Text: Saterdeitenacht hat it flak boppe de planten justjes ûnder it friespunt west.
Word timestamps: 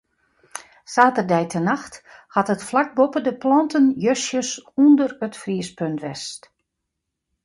Saterdeitenacht 0.93 1.97
hat 2.35 2.49
it 2.53 2.63
flak 2.69 2.89
boppe 2.97 3.19
de 3.27 3.33
planten 3.43 3.85
justjes 4.05 4.51
ûnder 4.83 5.11
it 5.27 5.35
friespunt 5.41 6.01
west. 6.07 6.41